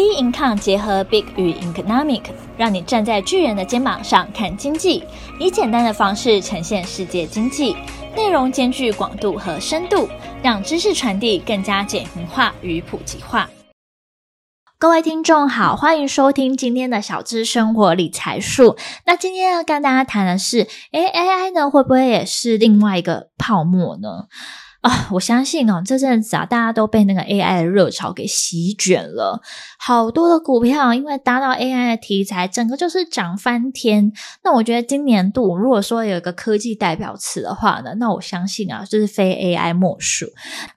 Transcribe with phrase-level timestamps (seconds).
[0.00, 2.22] B Income 结合 Big 与 Economic，
[2.56, 5.04] 让你站在巨人的肩膀上看经济，
[5.38, 7.76] 以简单的方式呈现世界经济，
[8.16, 10.08] 内容兼具广度和深度，
[10.42, 13.50] 让知识传递更加简明化与普及化。
[14.78, 18.78] 各位听众好，欢迎收听今天的小资生活理财树。
[19.04, 24.28] 那今天要跟大家谈的是，诶，AI 呢会不会也是另外一个泡沫呢？
[24.80, 29.42] 啊，我相信哦，这阵子啊，大家都被那个 AI 的热潮给席卷了，
[29.78, 34.10] 好多的股票因为搭到 AI 的题材，整个就是涨翻天。
[34.42, 40.26] 那我觉得今年度如果说有一个科技代表词的话呢，那我相信啊，就是非 AI 莫属。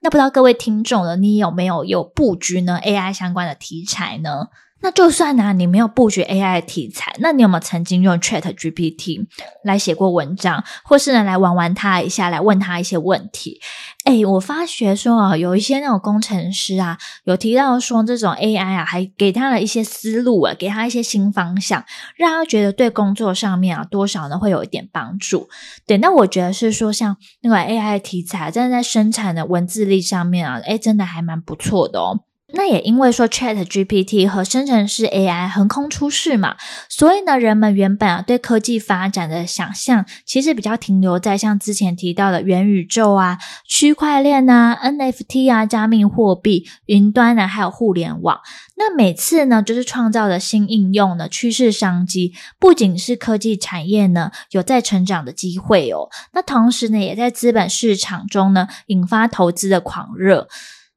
[0.02, 4.48] 那不知道各位听众呢，你有没有有布局呢 AI 相关的题材呢？
[4.84, 9.26] 那就算呢，你没有布局 AI 题材，那你有没有曾经用 ChatGPT
[9.62, 13.58] 来写过文章，或是呢来玩玩它一下，来问他一些问题？
[14.04, 21.82] 诶，我发觉说啊，有一些那种工程师啊，有提到说这种 AI 啊，还给他了一些思路啊，给他一些新方向，
[22.18, 25.48] 让他觉得对工作上面啊，多少呢会有一点帮助。
[25.86, 32.20] 对，那我觉得是说，像那个 AI 题材，真的在生产的文字力上面啊，诶，真的还蛮不错的哦。
[32.56, 36.56] 那也因为说 ChatGPT 和生成式 AI 横空出世嘛，
[36.88, 48.40] 所以呢，人们原本啊对科技发展的想象，其实比较停留在像之前提到的元宇宙啊、区块链啊、NFT 啊、加密货币、云端啊，还有互联网。
[48.76, 60.48] 那每次呢，就是创造的新应用呢，趋势商机，不仅是科技产业呢有在成长的机会哦，那同时呢，也在资本市场中呢引发投资的狂热。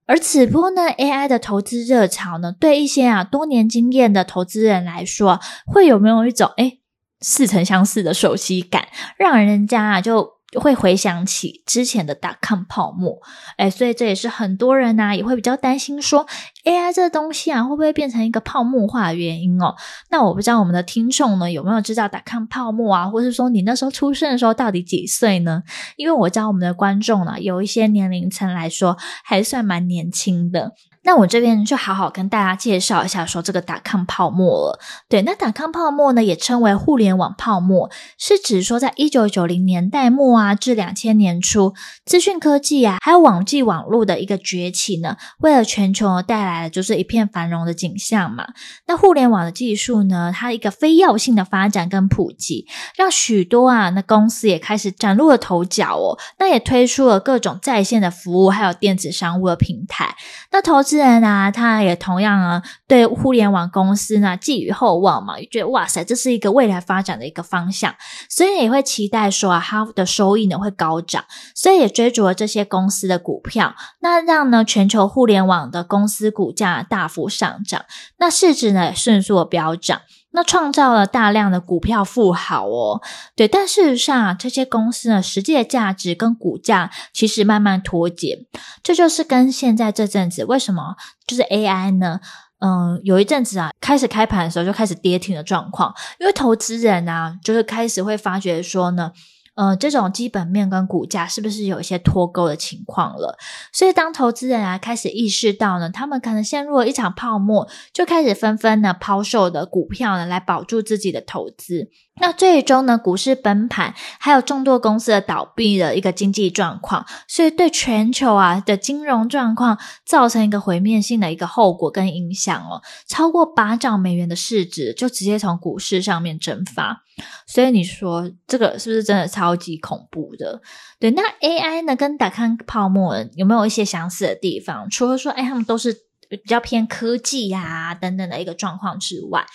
[0.08, 6.80] 而此波呢，AI 的投资热潮呢，对一些啊多年经验的投资人来说，会有没有一种诶
[7.20, 10.37] 似曾相识的熟悉感，让人家啊就。
[10.56, 13.20] 会回想起之前的 dot-com 泡沫，
[13.58, 16.26] 诶，所以这也是很多人呐也会比较担心说
[16.64, 19.76] ，AI 这个东西啊会不会变成一个泡沫化的原因哦？
[20.10, 25.62] 那我不知道我们的听众呢有没有知道 dot-com 泡沫啊，或是说你那时候出生的时候到底几岁呢？
[25.98, 30.72] 因为我知道我们的观众呢有一些年龄层来说还算蛮年轻的。
[31.08, 34.80] 那我这边就好好跟大家介绍一下，说这个打抗泡沫了。
[35.08, 41.74] 对，那打抗泡沫呢，也称为互联网泡沫，是指说在一九九零年代末啊至两千年初，
[42.06, 48.46] 资讯科技啊还有网际网络的一个崛起呢，为了全球带来的就是一片繁荣的景象嘛。
[48.88, 52.68] 那互联网的技术呢，它一个非要性的发展跟普及，
[52.98, 56.20] 让许多啊那公司也开始崭露了头角哦。
[56.38, 60.14] 那也推出了各种在线的服务，还有电子商务的平台。
[60.52, 67.96] 那投资人啊，他也同样啊，对互联网公司呢寄予厚望嘛，也觉得哇塞，这是一个未来发展的一个方向，
[68.30, 71.24] 所以也会期待说啊，它的收益呢会高涨，
[71.56, 77.86] 所以也追逐了这些公司的股票，那让呢全球互联网的公司股价大幅上涨，
[78.18, 80.02] 那市值呢也迅速的飙涨。
[80.38, 83.02] 那创造了大量的股票富豪哦，
[83.36, 88.46] 对，但事实上，这些公司呢，实际的价值跟股价其实慢慢脱节，
[88.84, 90.96] 这就是跟现在这阵子为什么
[91.26, 92.20] 就是 AI 呢，
[92.60, 99.12] 嗯，有一阵子啊，开始开盘的时候就开始跌停的状况，因为投资人啊，就是开始会发觉说呢。
[99.58, 103.36] 呃，这种基本面跟股价是不是有一些脱钩的情况了？
[103.74, 111.90] 所以当投资人啊开始意识到呢，他们可能陷入了一场泡沫，就开始纷纷呢抛售的股票呢来保住自己的投资。
[112.20, 127.04] 那最终呢，股市崩盘，还有众多公司的倒闭的一个经济状况，所以对全球啊的金融状况造成一个毁灭性的一个后果跟影响哦，超过八兆美元的市值就直接从股市上面蒸发。
[127.48, 130.62] 所以你说这个是不是真的超超级恐怖的？
[131.00, 134.90] 对，那 AI 呢跟打康泡沫有没有一些相似的地方？
[134.90, 136.06] 除了说，哎，他们都是。
[136.30, 139.46] 比较偏科技呀、等等的一个状况之外，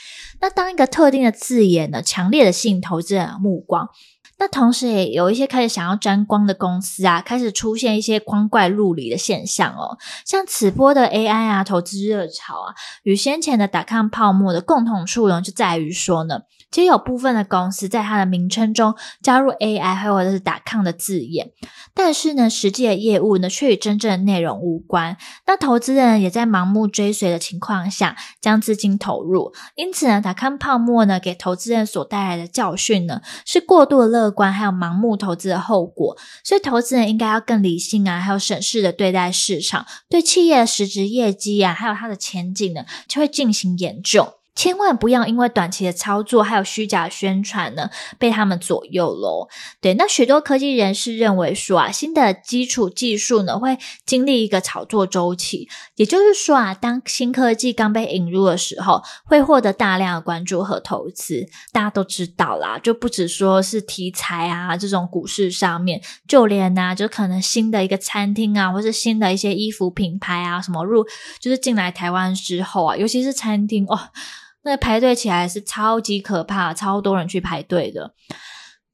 [0.41, 3.91] 那当一个特定的字眼呢，强烈的吸引投资人的目光，
[4.43, 9.97] 那同时也有一些开始想要沾光的公司啊，开始出现一些光怪陆离的现象哦。
[10.27, 16.41] 像此波的 AI 啊投资热潮啊，与先前的打抗泡沫的共同处呢，就在于说呢。
[16.73, 21.51] 其实有部分的公司在它的名称中加入 AI 或者是打抗的字眼，
[21.93, 25.19] 但是呢，实际的业务呢却与真正的内容无关。
[25.47, 36.17] 那投资人也在盲目追随的情况下将资金投入，因此呢打抗泡沫呢给投资人所带来的教训呢是过度的乐观，还有盲目投资的后果。
[36.43, 44.39] 所以投资人应该要更理性啊，还有审视的对待市场，对企业的实质业绩啊，还有它的前景呢，就会进行研究。
[44.55, 49.49] 千万不要因为短期的操作还有虚假宣传呢，被他们左右喽。
[49.81, 61.47] 对，那许多科技人士认为说啊，新的基础技术呢会经历一个炒作周期，也就是说啊，当新科技刚被引入的时候，会获得大量的关注和投资。
[61.73, 71.05] 大家都知道啦，就不只说是题材啊，这种股市上面，就连啊，就可能新的一个餐厅啊，或是新的一些衣服品牌啊，什么入
[71.41, 73.99] 就是进来台湾之后啊，尤其是餐厅哦。
[74.65, 78.15] 那排队起来是超级可怕，超多人去排队的，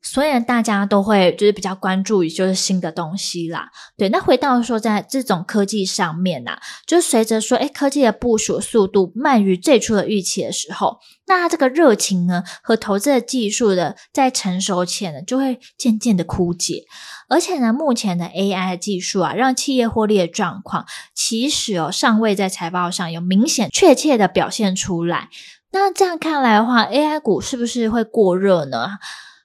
[0.01, 3.69] 所以大家都会就是比较关注于就是新的东西啦。
[3.97, 16.85] 对，那回到说在这种科技上面呐、啊，就随着说，诶科技的部署速度慢于最初的预期的时候，那这个热情呢和投资的技术的在成熟前呢，就会渐渐的枯竭。
[17.29, 25.29] 而且呢，目前的 AI 技术啊，让企业获利的状况，其实哦尚未在财报上有明显确切的表现出来。
[25.71, 28.89] 那这样看来的话，AI 股是不是会过热呢？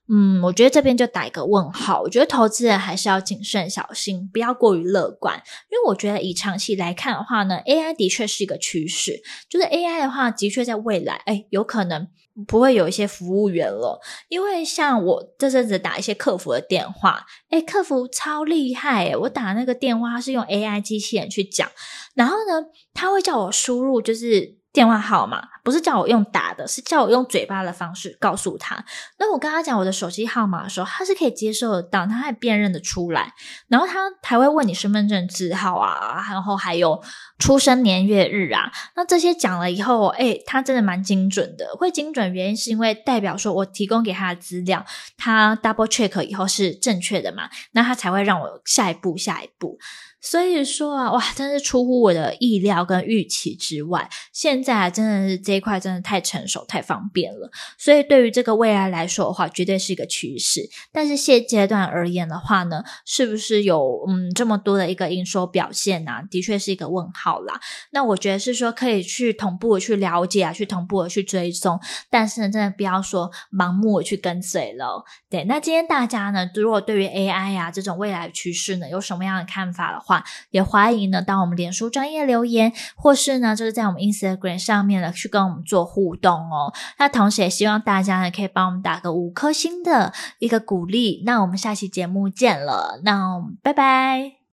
[0.10, 2.02] 嗯，我觉得这边就打一个问号。
[2.02, 5.42] 我觉得投资人还是要谨慎小心，不要过于乐观。
[5.72, 9.22] 因为我觉得以长期来看的话呢，AI 的确是一个趋势。
[9.50, 12.08] 就是 AI 的话，的确在未来，哎，有可能
[12.46, 14.02] 不会有一些服务员了。
[14.28, 21.70] 因为像我这阵子打一些客服的电话，哎，客服超厉害诶，我打那个电话是用 AI 机器人去讲，
[22.14, 24.62] 然后呢，他会叫我输入，就是。
[24.74, 28.84] 电话号码不是叫我用打的，是叫我用嘴巴的方式告诉他。
[29.20, 33.34] 那我跟他讲我的手机号码的时候，他是可以接受得到，他还辨认得出来。
[33.68, 37.02] 然后他还会问你身份证字号啊，然后还有
[37.38, 38.72] 出生年月日啊。
[38.96, 41.76] 那这些讲了以后，诶，他真的蛮精准的。
[41.78, 44.84] 会精准原因是因为代表说我提供给他的资料，
[45.16, 49.78] 他 double check 以后是正确的嘛，那他才会让我下一步下一步。
[50.24, 54.10] 所以说啊，哇，真是出乎我的意料跟预期之外。
[54.32, 57.52] 现在真的是这一块真的太成熟、太方便了。
[57.78, 60.70] 所以对于这个未来来说的话，绝对是一个趋势。
[60.94, 66.24] 但是现阶段而言的话呢，是不是有嗯这么多的一个营收表现呢、啊？
[66.32, 67.60] 的确是一个问号啦。
[67.92, 71.78] 那我觉得是说可以去同步的去了解啊，去同步的去追踪。
[72.10, 75.04] 但是呢，真的不要说盲目的去跟随了。
[75.30, 80.13] 对，那今天大家呢，如果对于 AI 啊这种未来趋势呢，有什么样的看法的话，
[80.52, 86.74] 也欢迎呢，到我们脸书专业留言，或是呢，就是在我们 Instagram 上面呢，去跟我们做互动哦。
[87.00, 91.24] 那同时也希望大家呢，可以帮我们打个五颗星的一个鼓励。
[91.26, 94.43] 那我们下期节目见了，那拜拜。